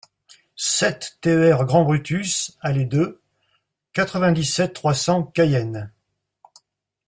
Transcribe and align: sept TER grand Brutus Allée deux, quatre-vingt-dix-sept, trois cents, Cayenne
sept 0.55 1.19
TER 1.21 1.63
grand 1.65 1.83
Brutus 1.83 2.57
Allée 2.61 2.85
deux, 2.85 3.21
quatre-vingt-dix-sept, 3.93 4.73
trois 4.73 4.95
cents, 4.95 5.21
Cayenne 5.21 5.91